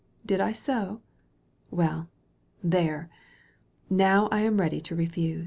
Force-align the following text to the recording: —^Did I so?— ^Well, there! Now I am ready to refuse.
—^Did 0.27 0.39
I 0.41 0.51
so?— 0.51 0.99
^Well, 1.71 2.07
there! 2.63 3.11
Now 3.87 4.29
I 4.31 4.39
am 4.41 4.59
ready 4.59 4.81
to 4.81 4.95
refuse. 4.95 5.39